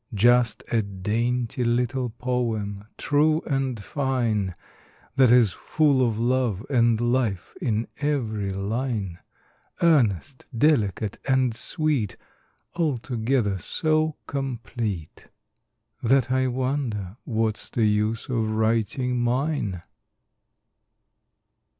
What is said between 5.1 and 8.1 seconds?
That is full of love and life in